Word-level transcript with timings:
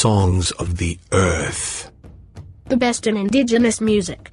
Songs 0.00 0.52
of 0.52 0.76
the 0.76 0.96
Earth. 1.10 1.90
The 2.66 2.76
best 2.76 3.08
in 3.08 3.16
indigenous 3.16 3.80
music. 3.80 4.30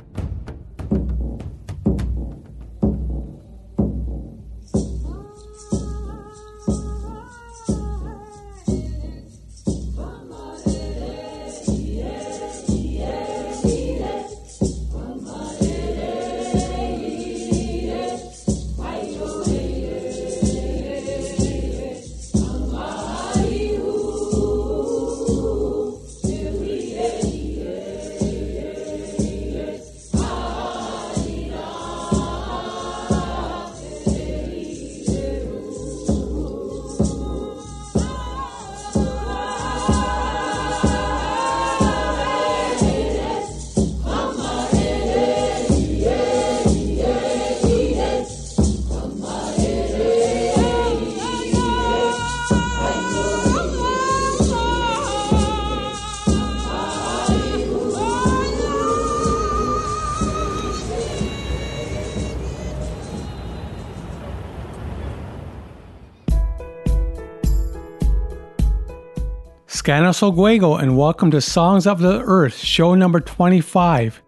Scanos 69.86 70.24
Oguego, 70.24 70.82
and 70.82 70.98
welcome 70.98 71.30
to 71.30 71.40
Songs 71.40 71.86
of 71.86 72.00
the 72.00 72.20
Earth, 72.22 72.58
show 72.58 72.96
number 72.96 73.20
25. 73.20 74.20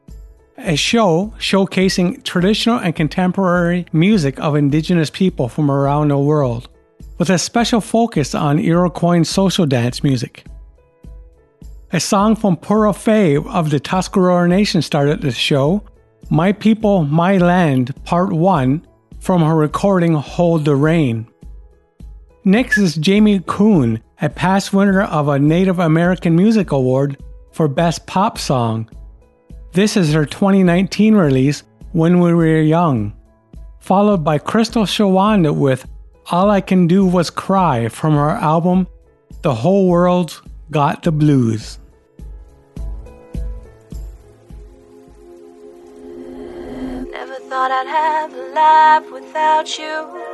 A 0.60 0.76
show 0.76 1.34
showcasing 1.40 2.24
traditional 2.24 2.78
and 2.78 2.96
contemporary 2.96 3.88
music 3.92 4.40
of 4.40 4.56
indigenous 4.56 5.10
people 5.10 5.50
from 5.50 5.72
around 5.72 6.10
the 6.10 6.18
world, 6.20 6.70
with 7.18 7.32
a 7.32 7.40
special 7.40 7.82
focus 7.82 8.36
on 8.36 8.60
Iroquois 8.60 9.24
social 9.24 9.66
dance 9.66 10.04
music. 10.04 10.46
A 11.92 12.00
song 12.00 12.36
from 12.36 12.56
Pura 12.56 12.92
Fé 12.92 13.44
of 13.48 13.72
the 13.72 13.80
Tuscarora 13.80 14.48
Nation 14.48 14.84
started 14.84 15.22
the 15.22 15.32
show, 15.32 15.82
My 16.30 16.52
People, 16.52 17.04
My 17.04 17.40
Land, 17.40 17.96
Part 18.06 18.32
1, 18.32 18.86
from 19.20 19.42
her 19.42 19.56
recording 19.56 20.14
Hold 20.14 20.66
the 20.66 20.76
Rain. 20.76 21.26
Next 22.48 22.78
is 22.78 22.96
Jamie 22.96 23.44
Coon, 23.46 24.02
a 24.22 24.30
past 24.30 24.72
winner 24.72 25.02
of 25.02 25.28
a 25.28 25.38
Native 25.38 25.80
American 25.80 26.34
Music 26.34 26.72
Award 26.72 27.22
for 27.52 27.68
Best 27.68 28.08
Pop 28.08 28.38
Song. 28.38 28.90
This 29.74 29.98
is 29.98 30.14
her 30.14 30.26
2019 30.26 31.14
release, 31.16 31.64
When 31.92 32.22
We 32.22 32.34
Were 32.34 32.62
Young, 32.62 33.12
followed 33.82 34.24
by 34.24 34.38
Crystal 34.38 34.84
Shawanda 34.84 35.54
with 35.54 35.90
All 36.32 36.50
I 36.50 36.62
Can 36.62 36.88
Do 36.88 37.06
Was 37.06 37.30
Cry 37.30 37.90
from 37.90 38.14
her 38.14 38.30
album 38.30 38.88
The 39.42 39.54
Whole 39.54 39.90
World's 39.90 40.42
Got 40.72 41.04
the 41.04 41.12
Blues. 41.12 41.80
Never 47.12 47.40
thought 47.50 47.72
I'd 47.72 47.88
have 47.88 48.34
a 48.34 48.54
life 48.56 49.12
without 49.12 49.78
you. 49.78 50.27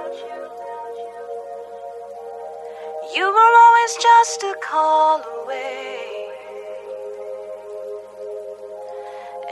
You 3.16 3.25
were 3.28 3.53
always 3.63 3.96
just 4.01 4.41
a 4.41 4.56
call 4.59 5.22
away. 5.44 6.29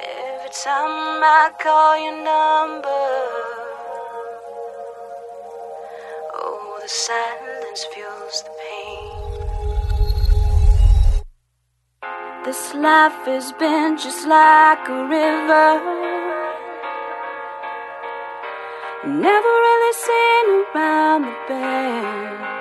Every 0.01 0.49
time 0.49 1.22
I 1.22 1.51
call 1.61 1.95
your 2.03 2.17
number, 2.23 3.05
oh, 6.33 6.79
the 6.81 6.89
silence 6.89 7.85
fuels 7.94 8.41
the 8.41 8.50
pain. 8.61 9.11
This 12.44 12.73
life 12.73 13.25
has 13.27 13.51
been 13.51 13.95
just 13.95 14.27
like 14.27 14.89
a 14.89 15.05
river. 15.05 15.79
Never 19.05 19.53
really 19.66 19.94
seen 19.94 20.66
around 20.73 21.21
the 21.25 21.35
bend. 21.47 22.60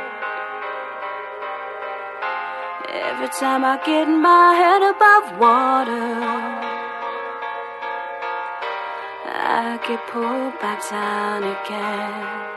Every 2.92 3.28
time 3.28 3.64
I 3.64 3.76
get 3.86 4.08
my 4.08 4.52
head 4.60 4.82
above 4.82 5.38
water, 5.38 6.18
I 9.26 9.78
get 9.86 10.04
pulled 10.08 10.58
back 10.58 10.80
down 10.90 11.44
again. 11.44 12.50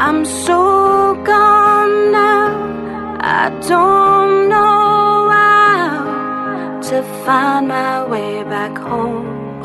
I'm 0.00 0.24
so 0.24 1.14
gone 1.22 2.10
now, 2.10 2.48
I 3.20 3.48
don't 3.68 4.48
know 4.48 5.28
how 5.30 6.80
to 6.82 7.02
find 7.24 7.68
my 7.68 8.04
way 8.08 8.42
back 8.42 8.76
home. 8.76 9.62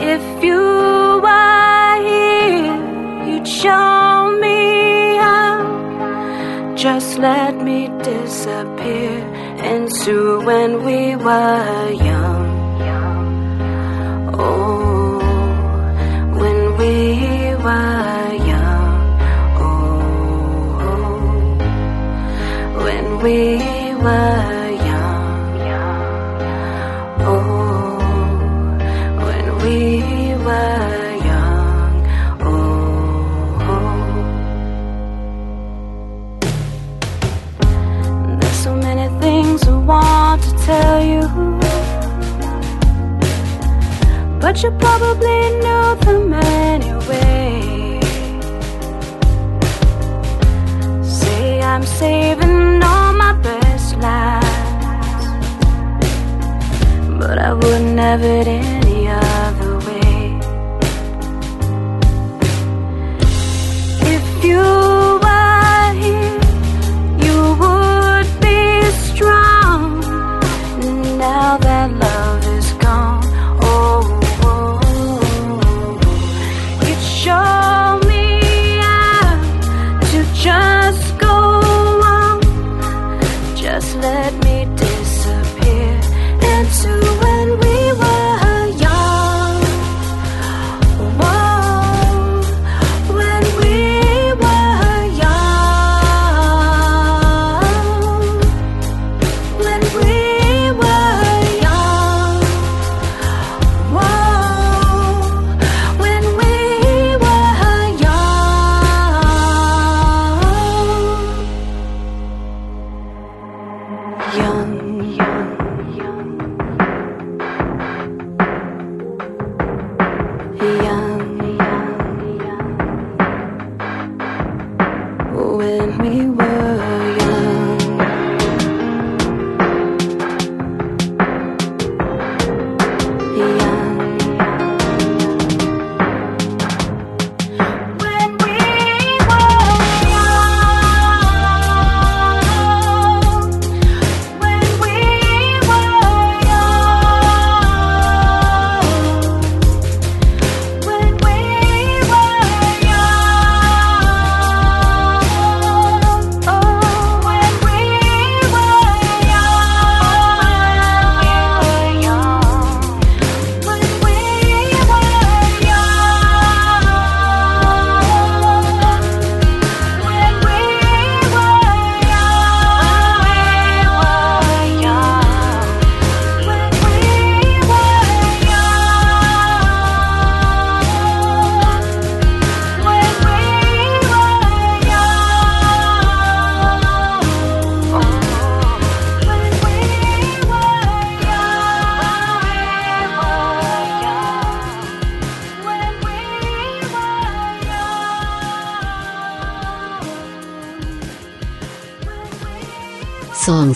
If 0.00 0.44
you 0.44 0.60
were 1.22 1.96
here, 2.04 2.76
you'd 3.26 3.48
show. 3.48 4.07
Just 6.78 7.18
let 7.18 7.56
me 7.56 7.88
disappear 8.04 9.18
into 9.64 10.40
when 10.42 10.84
we 10.84 11.16
were 11.16 11.90
young. 11.90 12.46
Oh, 14.38 15.18
when 16.38 16.76
we 16.78 16.94
were 17.64 18.32
young. 18.46 19.18
Oh, 19.58 20.78
oh 20.86 21.24
when 22.84 23.06
we 23.24 23.58
were 23.96 24.67
tell 40.68 41.02
you, 41.02 41.22
but 44.38 44.62
you 44.62 44.70
probably 44.72 45.40
knew 45.62 45.86
them 46.04 46.32
anyway. 46.34 48.00
Say 51.02 51.62
I'm 51.62 51.84
saving 52.00 52.82
all 52.82 53.12
my 53.14 53.32
best 53.48 53.96
lies, 54.04 55.24
but 57.18 57.38
I 57.38 57.54
wouldn't 57.54 57.98
have 57.98 58.22
it 58.22 58.46
any 58.46 59.08
other 59.08 59.72
way. 59.86 60.38
If 64.14 64.44
you 64.44 64.87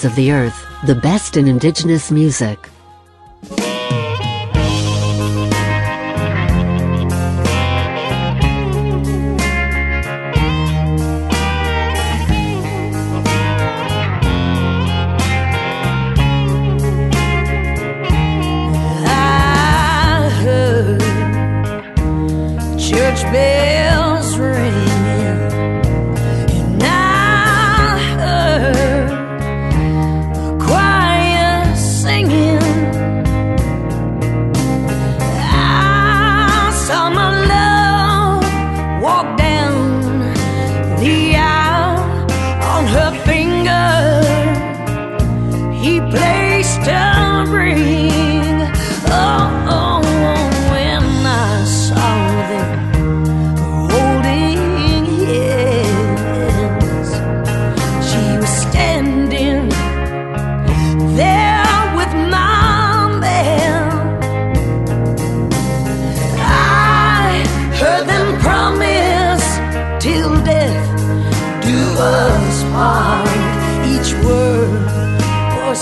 of 0.04 0.14
the 0.16 0.32
earth, 0.32 0.66
the 0.86 0.94
best 0.94 1.36
in 1.36 1.46
indigenous 1.46 2.10
music. 2.10 2.71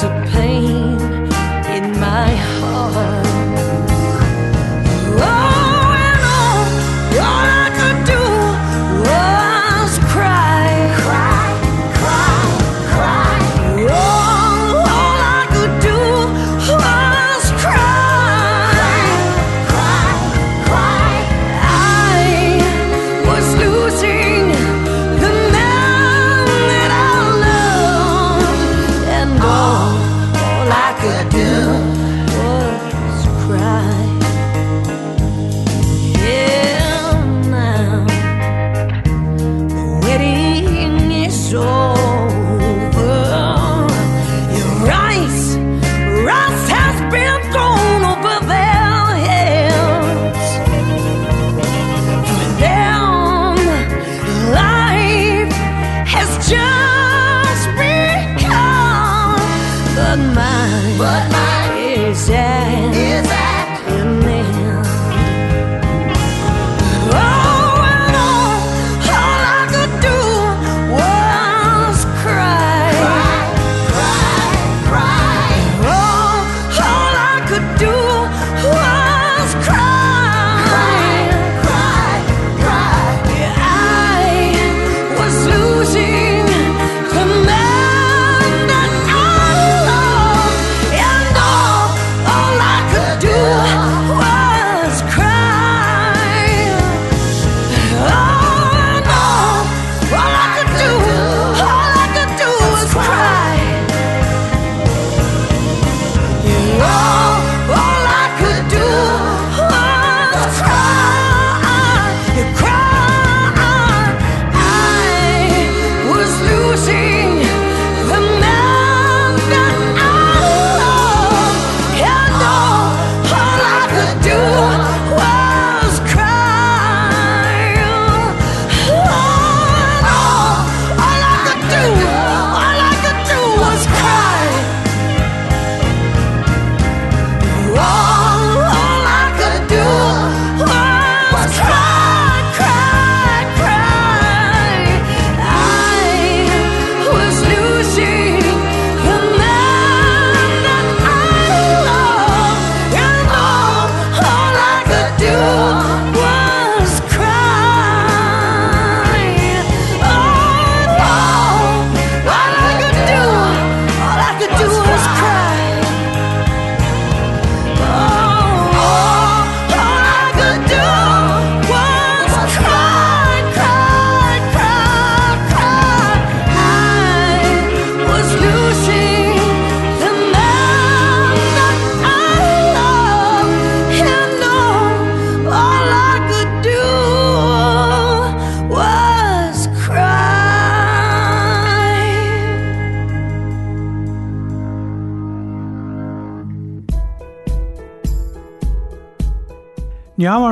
To 0.01 0.09
pain. 0.33 0.70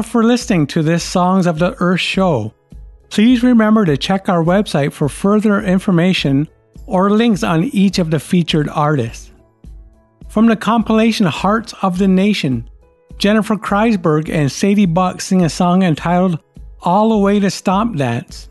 for 0.08 0.24
listening 0.24 0.66
to 0.68 0.82
this 0.82 1.04
Songs 1.04 1.46
of 1.46 1.58
the 1.58 1.74
Earth 1.80 2.00
show. 2.00 2.54
Please 3.10 3.42
remember 3.42 3.84
to 3.84 3.96
check 3.96 4.28
our 4.28 4.42
website 4.42 4.92
for 4.92 5.08
further 5.08 5.60
information 5.60 6.48
or 6.86 7.10
links 7.10 7.42
on 7.42 7.64
each 7.64 7.98
of 7.98 8.10
the 8.10 8.18
featured 8.18 8.68
artists. 8.68 9.30
From 10.28 10.46
the 10.46 10.56
compilation 10.56 11.26
Hearts 11.26 11.74
of 11.82 11.98
the 11.98 12.08
Nation, 12.08 12.68
Jennifer 13.18 13.56
Kreisberg 13.56 14.30
and 14.30 14.50
Sadie 14.50 14.86
Buck 14.86 15.20
sing 15.20 15.42
a 15.42 15.48
song 15.48 15.82
entitled 15.82 16.38
All 16.80 17.10
the 17.10 17.18
Way 17.18 17.40
to 17.40 17.50
Stomp 17.50 17.96
Dance. 17.96 18.48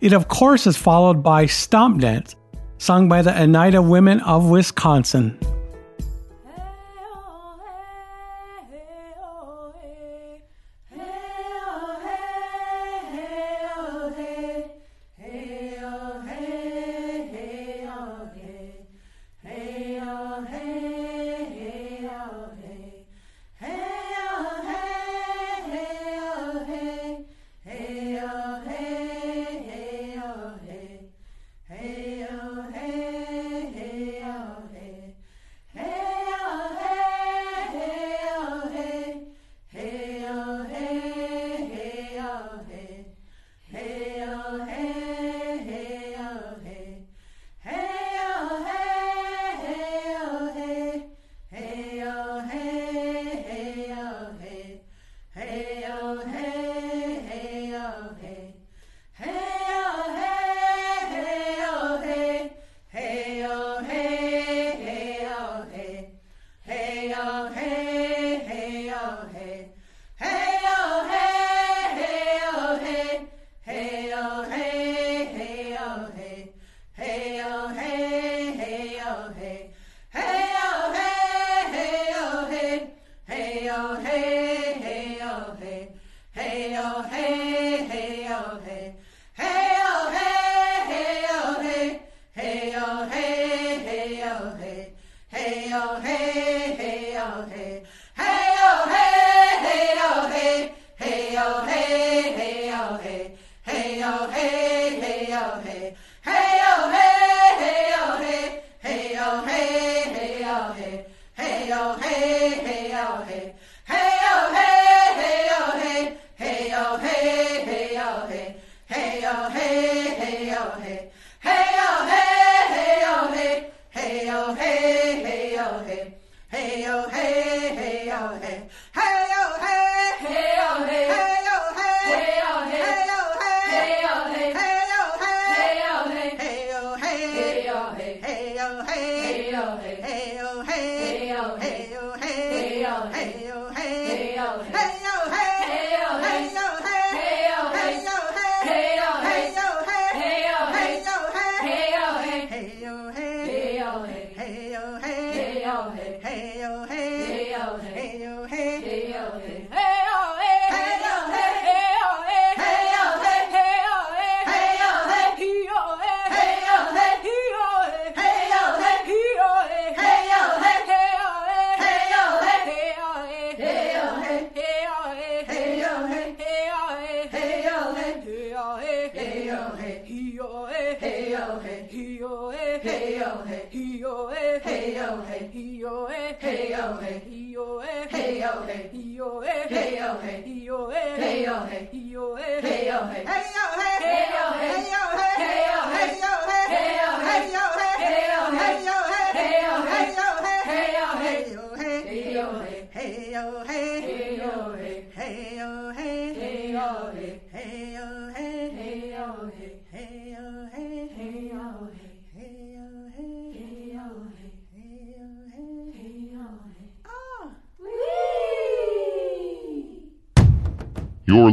It, 0.00 0.12
of 0.12 0.28
course, 0.28 0.66
is 0.66 0.76
followed 0.76 1.22
by 1.22 1.46
Stomp 1.46 2.00
Dance, 2.00 2.36
sung 2.78 3.08
by 3.08 3.22
the 3.22 3.40
Oneida 3.40 3.82
Women 3.82 4.20
of 4.20 4.50
Wisconsin. 4.50 5.38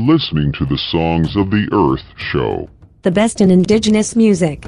Listening 0.08 0.52
to 0.54 0.66
the 0.66 0.78
Songs 0.78 1.36
of 1.36 1.50
the 1.50 1.68
Earth 1.72 2.06
show. 2.18 2.70
The 3.04 3.12
best 3.12 3.42
in 3.42 3.52
indigenous 3.52 4.16
music. 4.16 4.66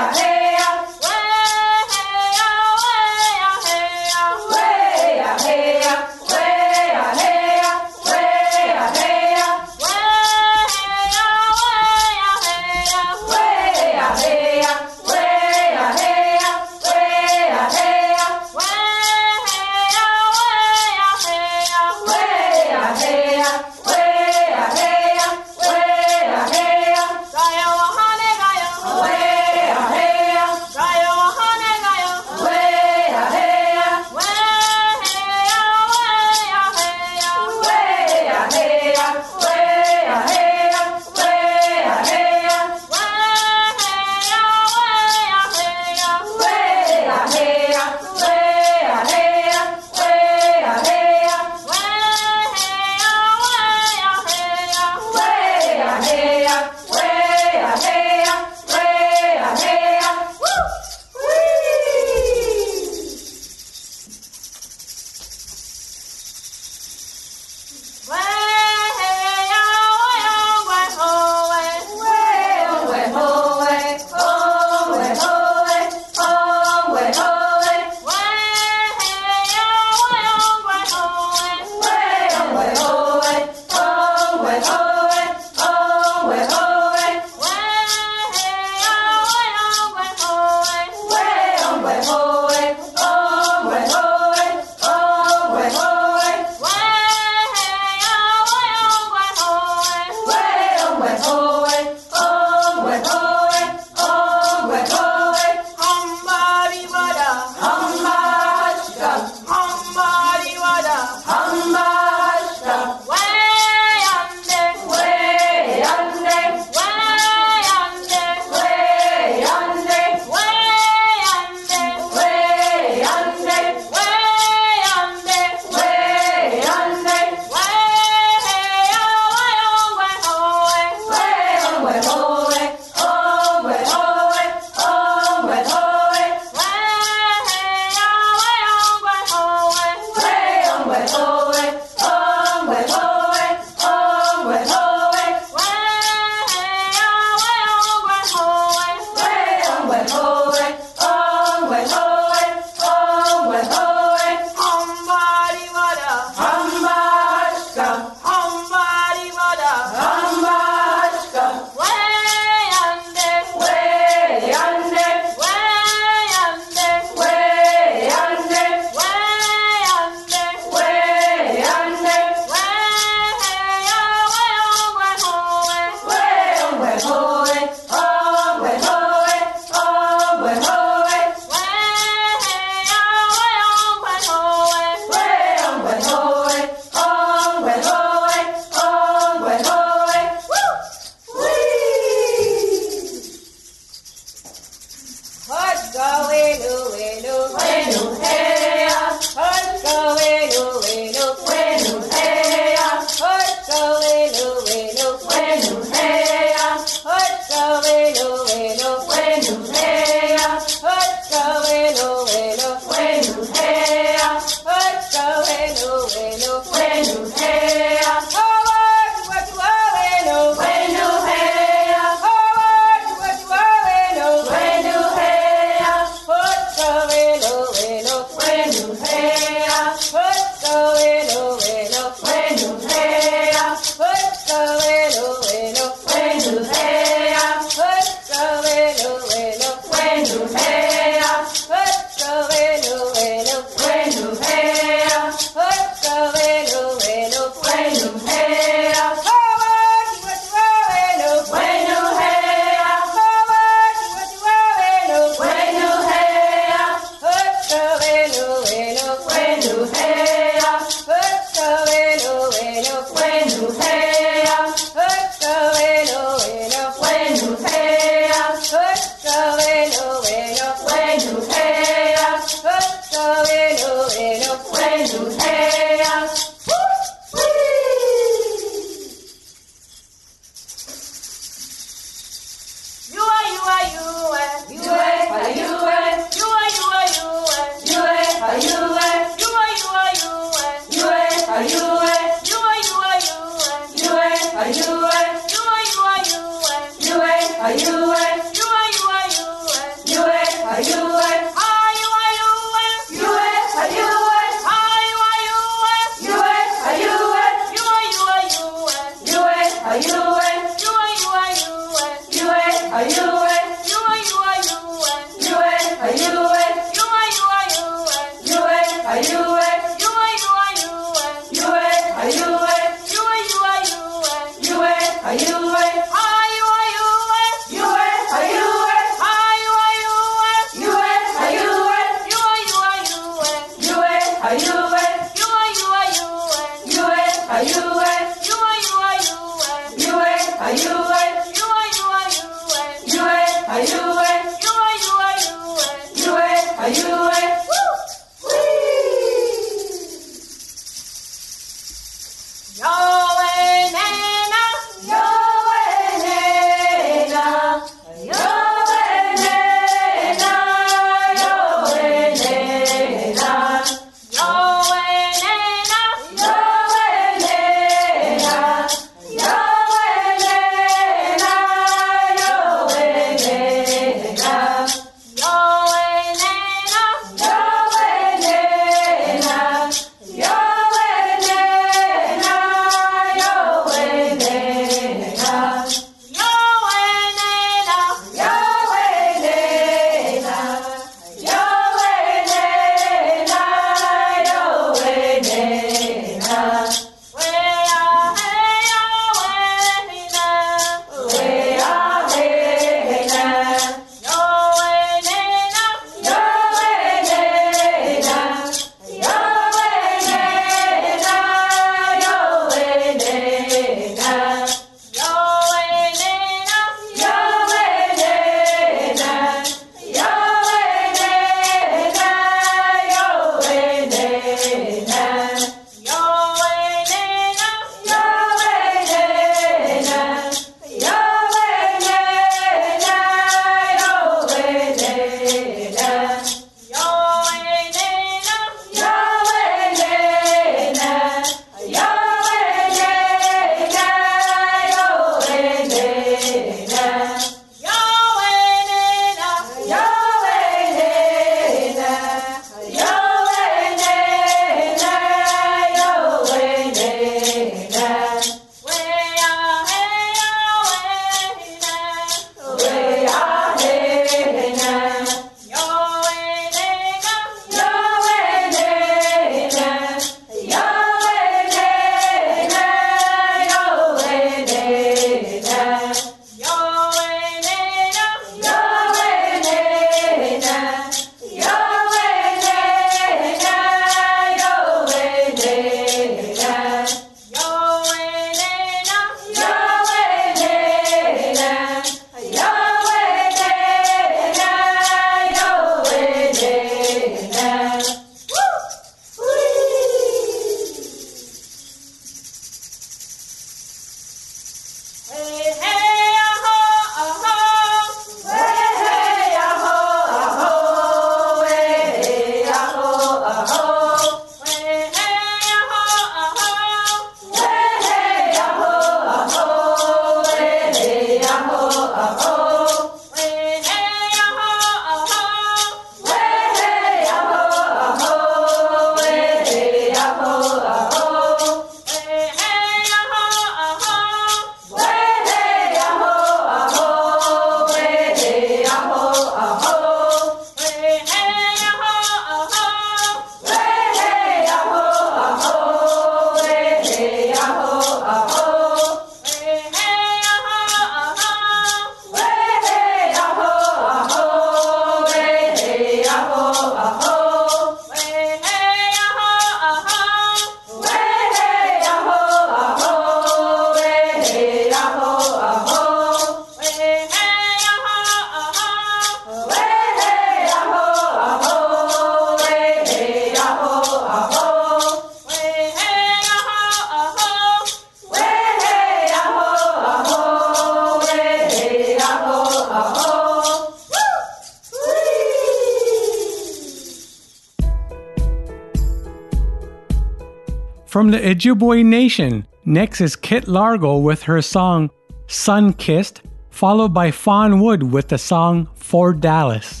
From 591.11 591.29
the 591.29 591.39
Ojibwe 591.39 592.05
Nation, 592.05 592.65
next 592.85 593.19
is 593.19 593.35
Kit 593.35 593.67
Largo 593.67 594.15
with 594.15 594.43
her 594.43 594.61
song 594.61 595.09
Sun 595.47 595.91
Kissed, 595.95 596.41
followed 596.69 597.13
by 597.13 597.31
Fawn 597.31 597.81
Wood 597.81 598.01
with 598.01 598.29
the 598.29 598.37
song 598.37 598.87
For 598.95 599.33
Dallas. 599.33 600.00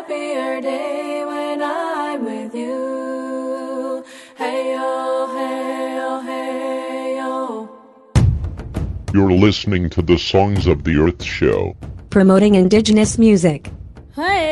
happier 0.00 0.62
day 0.62 1.24
when 1.26 1.62
I'm 1.62 2.24
with 2.24 2.54
you. 2.54 4.02
Hey 4.34 4.72
yo, 4.72 5.26
hey 5.36 5.96
yo, 5.96 6.20
hey 6.20 7.16
yo. 7.16 7.68
You're 9.12 9.32
listening 9.32 9.90
to 9.90 10.00
the 10.00 10.18
Songs 10.18 10.66
of 10.66 10.84
the 10.84 10.96
Earth 10.96 11.22
show, 11.22 11.76
promoting 12.08 12.54
indigenous 12.54 13.18
music. 13.18 13.70
Hey. 14.16 14.49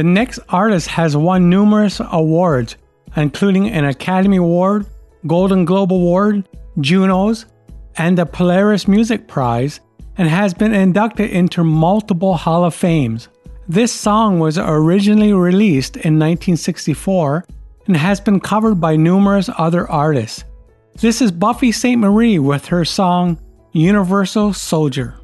The 0.00 0.04
next 0.04 0.38
artist 0.48 0.86
has 0.86 1.14
won 1.14 1.50
numerous 1.50 2.00
awards, 2.00 2.76
including 3.16 3.68
an 3.68 3.84
Academy 3.84 4.38
Award, 4.38 4.86
Golden 5.26 5.66
Globe 5.66 5.92
Award, 5.92 6.48
Junos, 6.80 7.44
and 7.96 8.16
the 8.16 8.24
Polaris 8.24 8.88
Music 8.88 9.28
Prize, 9.28 9.80
and 10.16 10.26
has 10.26 10.54
been 10.54 10.72
inducted 10.72 11.28
into 11.28 11.62
multiple 11.62 12.34
Hall 12.34 12.64
of 12.64 12.74
Fames. 12.74 13.28
This 13.68 13.92
song 13.92 14.38
was 14.38 14.56
originally 14.56 15.34
released 15.34 15.96
in 15.96 16.18
1964 16.18 17.44
and 17.86 17.94
has 17.94 18.22
been 18.22 18.40
covered 18.40 18.76
by 18.76 18.96
numerous 18.96 19.50
other 19.58 19.86
artists. 19.86 20.44
This 20.94 21.20
is 21.20 21.30
Buffy 21.30 21.72
Sainte-Marie 21.72 22.38
with 22.38 22.64
her 22.68 22.86
song 22.86 23.38
Universal 23.72 24.54
Soldier. 24.54 25.19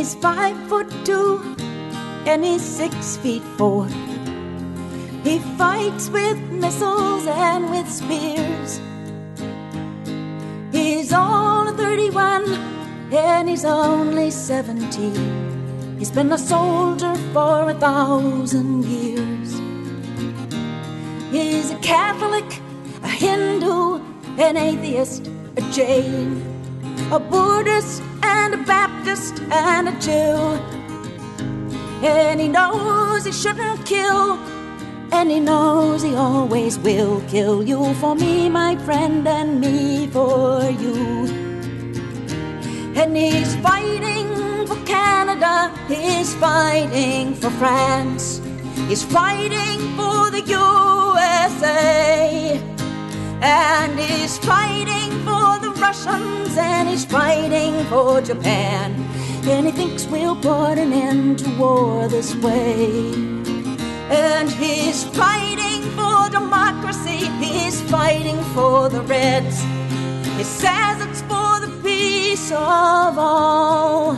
He's 0.00 0.14
five 0.14 0.56
foot 0.66 0.88
two 1.04 1.54
and 2.24 2.42
he's 2.42 2.62
six 2.62 3.18
feet 3.18 3.42
four. 3.58 3.86
He 5.22 5.40
fights 5.58 6.08
with 6.08 6.38
missiles 6.50 7.26
and 7.26 7.70
with 7.70 7.86
spears. 7.86 8.80
He's 10.72 11.12
of 11.12 11.76
31 11.76 12.44
and 13.12 13.46
he's 13.46 13.66
only 13.66 14.30
17. 14.30 15.98
He's 15.98 16.10
been 16.10 16.32
a 16.32 16.38
soldier 16.38 17.14
for 17.34 17.68
a 17.68 17.74
thousand 17.74 18.86
years. 18.86 19.52
He's 21.30 21.72
a 21.72 21.78
Catholic, 21.82 22.50
a 23.02 23.08
Hindu, 23.08 24.00
an 24.38 24.56
atheist, 24.56 25.26
a 25.58 25.60
Jain, 25.70 26.42
a 27.12 27.20
Buddhist, 27.20 28.02
and 28.42 28.54
a 28.54 28.62
Baptist, 28.64 29.34
and 29.50 29.88
a 29.88 29.94
Jew. 30.06 30.36
And 32.02 32.40
he 32.40 32.48
knows 32.48 33.24
he 33.26 33.32
shouldn't 33.32 33.84
kill, 33.84 34.38
and 35.12 35.30
he 35.30 35.40
knows 35.40 36.02
he 36.02 36.14
always 36.14 36.78
will 36.78 37.20
kill 37.28 37.62
you 37.62 37.92
for 37.94 38.14
me, 38.14 38.48
my 38.48 38.76
friend, 38.86 39.26
and 39.28 39.60
me 39.60 40.06
for 40.06 40.62
you. 40.84 41.28
And 43.00 43.16
he's 43.16 43.54
fighting 43.56 44.28
for 44.66 44.78
Canada, 44.86 45.54
he's 45.88 46.34
fighting 46.36 47.34
for 47.34 47.50
France, 47.62 48.40
he's 48.88 49.04
fighting 49.04 49.78
for 49.98 50.30
the 50.36 50.42
USA, 50.46 51.78
and 53.42 53.92
he's 54.00 54.38
fighting 54.38 55.10
for 55.26 55.58
the 55.64 55.69
Russians, 55.80 56.56
and 56.56 56.88
he's 56.88 57.04
fighting 57.04 57.84
for 57.86 58.20
Japan. 58.20 58.92
And 59.44 59.66
he 59.66 59.72
thinks 59.72 60.06
we'll 60.06 60.36
put 60.36 60.78
an 60.78 60.92
end 60.92 61.38
to 61.40 61.50
war 61.58 62.06
this 62.08 62.34
way. 62.36 63.12
And 64.10 64.50
he's 64.50 65.04
fighting 65.04 65.82
for 65.96 66.28
democracy, 66.30 67.26
he's 67.44 67.80
fighting 67.90 68.40
for 68.54 68.88
the 68.88 69.00
Reds. 69.02 69.62
He 70.36 70.44
says 70.44 71.00
it's 71.06 71.22
for 71.22 71.60
the 71.60 71.72
peace 71.82 72.50
of 72.50 73.18
all. 73.18 74.14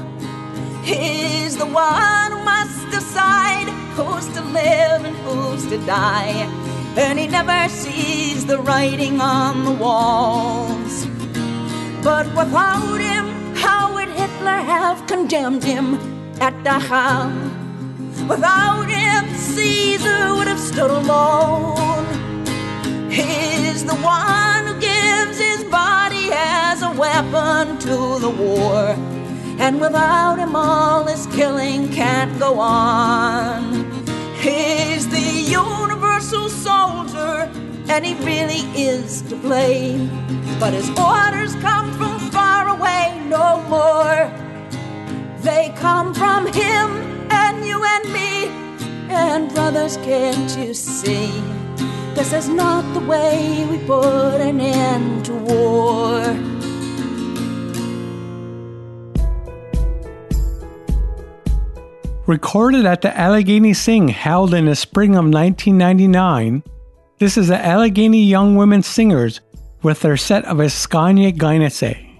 He's 0.83 1.57
the 1.57 1.67
one 1.67 2.33
who 2.33 2.43
must 2.45 2.91
decide 2.91 3.69
who's 3.97 4.27
to 4.35 4.43
live 4.43 5.05
and 5.05 5.17
who's 5.19 5.67
to 5.69 5.79
die. 5.87 6.49
And 6.97 7.19
he 7.19 7.27
never 7.27 7.69
sees 7.69 8.47
the 8.47 8.59
writing 8.59 9.21
on 9.21 9.65
the 9.65 9.73
walls. 9.73 11.12
But 12.03 12.27
without 12.35 13.01
him, 13.01 13.55
how 13.55 13.95
would 13.95 14.09
Hitler 14.09 14.61
have 14.73 15.07
condemned 15.07 15.63
him 15.63 15.95
at 16.41 16.53
Dachau? 16.65 17.31
Without 18.29 18.89
him, 18.89 19.33
Caesar 19.37 20.35
would 20.35 20.49
have 20.49 20.59
stood 20.59 20.91
alone. 20.91 22.05
He's 23.09 23.85
the 23.85 23.95
one 23.95 24.67
who 24.67 24.81
gives 24.81 25.39
his 25.39 25.63
body 25.71 26.31
as 26.33 26.83
a 26.83 26.91
weapon 26.91 27.79
to 27.79 28.19
the 28.19 28.31
war. 28.31 28.97
And 29.61 29.81
without 29.81 30.41
him, 30.41 30.57
all 30.57 31.05
this 31.05 31.27
killing 31.27 31.89
can't 31.93 32.37
go 32.41 32.59
on. 32.59 33.85
He's 34.41 35.09
the 35.09 35.27
and 37.89 38.05
he 38.05 38.15
really 38.25 38.63
is 38.81 39.23
to 39.23 39.37
blame. 39.37 40.09
But 40.59 40.73
his 40.73 40.89
orders 40.91 41.55
come 41.57 41.93
from 41.95 42.19
far 42.31 42.69
away 42.69 43.21
no 43.29 43.63
more. 43.69 44.31
They 45.41 45.73
come 45.77 46.15
from 46.15 46.47
him 46.47 46.89
and 47.31 47.65
you 47.65 47.83
and 47.85 48.13
me. 48.13 48.47
And 49.11 49.53
brothers, 49.53 49.97
can't 49.99 50.57
you 50.57 50.75
see? 50.75 51.31
This 52.15 52.33
is 52.33 52.49
not 52.49 52.83
the 52.95 53.01
way 53.01 53.67
we 53.71 53.79
put 53.79 54.41
an 54.41 54.61
end 54.61 55.25
to 55.27 55.35
war. 55.35 56.23
Recorded 62.27 62.87
at 62.87 63.01
the 63.03 63.17
Allegheny 63.19 63.75
Sing 63.75 64.09
held 64.09 64.55
in 64.55 64.67
the 64.67 64.77
spring 64.77 65.17
of 65.17 65.25
1999, 65.25 66.63
this 67.23 67.37
is 67.37 67.47
the 67.47 67.65
Allegheny 67.65 68.25
Young 68.25 68.57
Women 68.57 68.83
Singers 68.83 69.41
with 69.85 70.01
their 70.01 70.17
set 70.17 70.45
of 70.47 70.57
Escania 70.57 71.33
Gainese. 71.33 72.12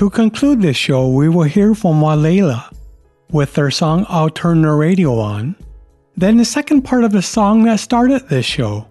To 0.00 0.08
conclude 0.08 0.62
this 0.62 0.78
show, 0.78 1.10
we 1.10 1.28
will 1.28 1.42
hear 1.42 1.74
from 1.74 2.00
Walela 2.00 2.74
with 3.32 3.52
their 3.52 3.70
song 3.70 4.06
I'll 4.08 4.30
Turn 4.30 4.62
the 4.62 4.70
Radio 4.70 5.18
On. 5.18 5.54
Then 6.16 6.38
the 6.38 6.44
second 6.46 6.86
part 6.86 7.04
of 7.04 7.12
the 7.12 7.20
song 7.20 7.64
that 7.64 7.80
started 7.80 8.26
this 8.26 8.46
show, 8.46 8.86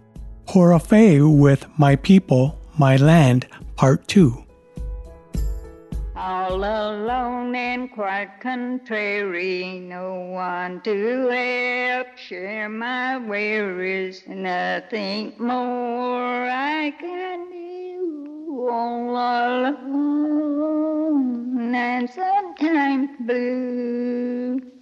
Pura 0.46 0.78
Fé 0.78 1.20
with 1.28 1.66
My 1.80 1.96
People, 1.96 2.60
My 2.78 2.96
Land, 2.98 3.48
Part 3.76 4.08
2. 4.08 4.46
All 6.16 6.58
alone 6.58 7.56
and 7.56 7.92
quite 7.92 8.40
contrary, 8.40 9.80
no 9.80 10.14
one 10.14 10.80
to 10.82 11.28
help 11.28 12.20
share 12.20 12.70
my 12.70 13.18
worries, 13.18 14.22
nothing 14.28 15.34
more 15.40 16.52
I 16.52 16.94
can 17.00 17.50
do 17.50 18.68
all 18.70 19.10
alone 19.10 20.99
and 21.76 22.10
sometimes 22.10 23.10
blue. 23.20 24.79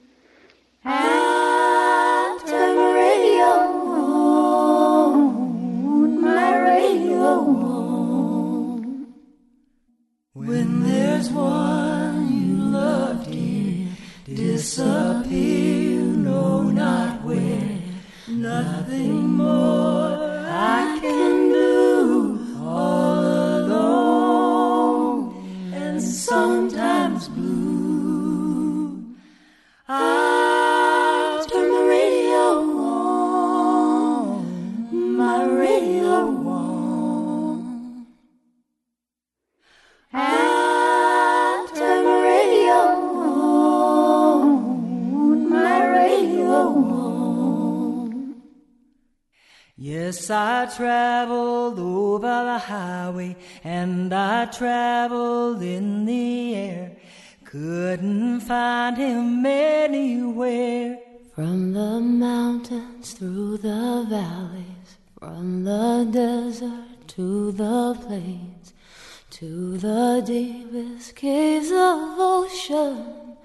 The 70.17 70.23
deepest 70.23 71.15
caves 71.15 71.69
of 71.69 72.17
ocean, 72.17 73.37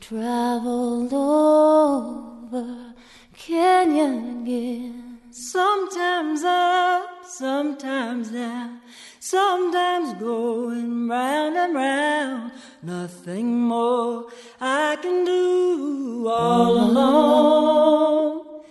traveled 0.00 1.12
over 1.12 2.94
canyon 3.36 4.42
again. 4.42 5.18
Sometimes 5.30 6.42
up, 6.42 7.26
sometimes 7.26 8.30
down, 8.30 8.80
sometimes 9.20 10.14
going 10.14 11.08
round 11.08 11.56
and 11.56 11.74
round. 11.74 12.52
Nothing 12.82 13.60
more 13.60 14.28
I 14.62 14.96
can 15.02 15.26
do 15.26 16.26
all 16.26 16.72
alone, 16.88 18.62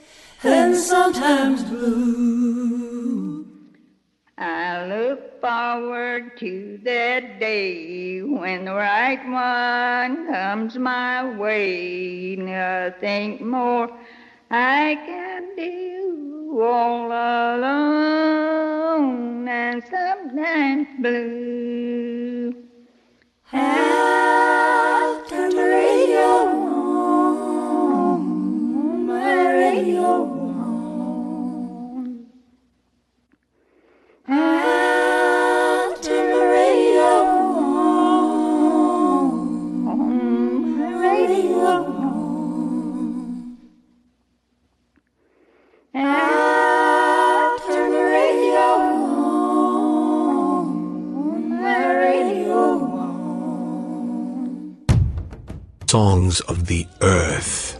and 0.44 0.76
sometimes 0.76 1.64
blue. 1.66 3.46
I 4.40 4.88
look 4.88 5.33
forward 5.44 6.38
to 6.38 6.80
that 6.86 7.38
day 7.38 8.22
when 8.22 8.64
the 8.64 8.74
right 8.74 9.20
one 9.28 10.32
comes 10.32 10.78
my 10.78 11.38
way. 11.38 12.38
Nothing 12.38 13.46
more 13.46 13.90
I 14.50 14.96
can 15.06 15.54
do 15.58 16.62
all 16.64 17.08
alone 17.08 18.46
and 19.50 19.84
sometimes 19.84 20.88
blue. 21.02 22.63
Songs 56.34 56.42
of 56.50 56.66
the 56.66 56.88
Earth. 57.02 57.73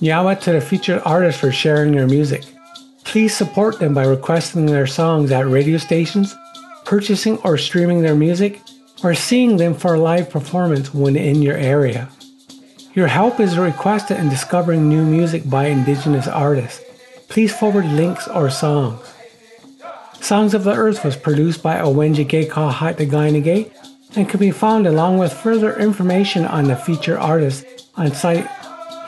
Yawa 0.00 0.40
to 0.40 0.52
the 0.52 0.60
featured 0.62 1.02
artists 1.04 1.40
for 1.40 1.52
sharing 1.52 1.92
their 1.92 2.06
music. 2.06 2.44
Please 3.04 3.36
support 3.36 3.78
them 3.78 3.92
by 3.92 4.04
requesting 4.04 4.64
their 4.64 4.86
songs 4.86 5.30
at 5.30 5.46
radio 5.46 5.76
stations, 5.76 6.34
purchasing 6.86 7.36
or 7.38 7.58
streaming 7.58 8.00
their 8.00 8.14
music, 8.14 8.62
or 9.04 9.14
seeing 9.14 9.58
them 9.58 9.74
for 9.74 9.94
a 9.94 10.00
live 10.00 10.30
performance 10.30 10.94
when 10.94 11.16
in 11.16 11.42
your 11.42 11.56
area. 11.56 12.08
Your 12.94 13.08
help 13.08 13.40
is 13.40 13.58
requested 13.58 14.16
in 14.16 14.30
discovering 14.30 14.88
new 14.88 15.04
music 15.04 15.48
by 15.48 15.66
Indigenous 15.66 16.26
artists. 16.26 16.82
Please 17.28 17.54
forward 17.54 17.84
links 17.84 18.26
or 18.26 18.48
songs. 18.48 19.00
Songs 20.20 20.54
of 20.54 20.64
the 20.64 20.74
Earth 20.74 21.04
was 21.04 21.16
produced 21.16 21.62
by 21.62 21.76
Ohwejagehka 21.76 22.96
the 22.96 23.06
and 24.16 24.28
can 24.28 24.40
be 24.40 24.50
found 24.50 24.86
along 24.86 25.18
with 25.18 25.32
further 25.32 25.78
information 25.78 26.46
on 26.46 26.64
the 26.64 26.76
featured 26.76 27.18
artists 27.18 27.86
on 27.96 28.12
site 28.12 28.48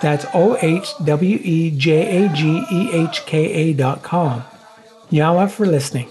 That's 0.00 0.26
O 0.34 0.56
H 0.60 0.88
W 1.04 1.38
E 1.42 1.70
J 1.70 2.24
A 2.24 2.28
G 2.28 2.64
E 2.70 2.90
H 2.92 3.24
K 3.26 3.52
A 3.52 3.72
dot 3.72 4.02
com. 4.02 4.44
Yawa 5.10 5.50
for 5.50 5.66
listening. 5.66 6.08